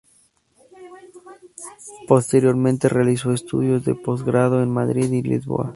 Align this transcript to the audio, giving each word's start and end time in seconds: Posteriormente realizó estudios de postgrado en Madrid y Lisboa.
Posteriormente 2.07 2.89
realizó 2.89 3.33
estudios 3.33 3.85
de 3.85 3.93
postgrado 3.93 4.63
en 4.63 4.71
Madrid 4.73 5.11
y 5.11 5.21
Lisboa. 5.21 5.69